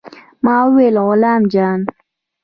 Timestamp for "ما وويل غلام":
0.43-1.41